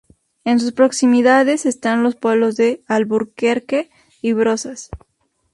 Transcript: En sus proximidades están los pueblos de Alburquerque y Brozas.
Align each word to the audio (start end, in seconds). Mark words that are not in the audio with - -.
En 0.45 0.59
sus 0.59 0.71
proximidades 0.71 1.67
están 1.67 2.01
los 2.01 2.15
pueblos 2.15 2.55
de 2.55 2.81
Alburquerque 2.87 3.91
y 4.19 4.33
Brozas. 4.33 4.89